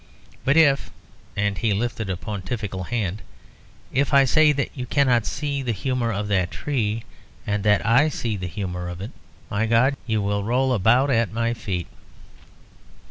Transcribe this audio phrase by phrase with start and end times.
[0.43, 0.89] But if"
[1.35, 3.21] and he lifted a pontifical hand
[3.93, 7.03] "if I say that you cannot see the humour of that tree,
[7.45, 9.11] and that I see the humour of it
[9.51, 9.95] my God!
[10.07, 11.85] you will roll about at my feet."